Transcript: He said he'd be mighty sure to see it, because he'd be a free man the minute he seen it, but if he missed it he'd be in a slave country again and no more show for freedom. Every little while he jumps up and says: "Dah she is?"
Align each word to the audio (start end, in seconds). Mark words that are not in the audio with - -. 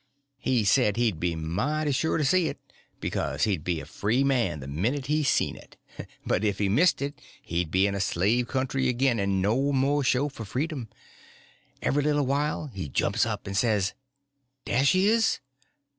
He 0.39 0.63
said 0.63 0.97
he'd 0.97 1.19
be 1.19 1.35
mighty 1.35 1.91
sure 1.91 2.17
to 2.17 2.25
see 2.25 2.47
it, 2.47 2.57
because 2.99 3.43
he'd 3.43 3.63
be 3.63 3.79
a 3.79 3.85
free 3.85 4.23
man 4.23 4.59
the 4.59 4.67
minute 4.67 5.05
he 5.05 5.21
seen 5.23 5.55
it, 5.55 5.77
but 6.25 6.43
if 6.43 6.57
he 6.57 6.69
missed 6.69 7.03
it 7.03 7.21
he'd 7.43 7.69
be 7.69 7.85
in 7.85 7.93
a 7.93 7.99
slave 7.99 8.47
country 8.47 8.87
again 8.89 9.19
and 9.19 9.43
no 9.43 9.71
more 9.71 10.03
show 10.03 10.27
for 10.27 10.43
freedom. 10.43 10.89
Every 11.83 12.01
little 12.01 12.25
while 12.25 12.65
he 12.73 12.89
jumps 12.89 13.27
up 13.27 13.45
and 13.45 13.55
says: 13.55 13.93
"Dah 14.65 14.81
she 14.81 15.07
is?" 15.07 15.39